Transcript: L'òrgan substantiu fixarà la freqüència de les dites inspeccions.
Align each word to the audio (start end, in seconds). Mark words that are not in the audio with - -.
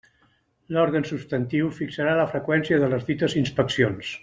L'òrgan 0.77 1.05
substantiu 1.09 1.69
fixarà 1.81 2.15
la 2.21 2.25
freqüència 2.33 2.81
de 2.85 2.91
les 2.95 3.07
dites 3.13 3.37
inspeccions. 3.45 4.13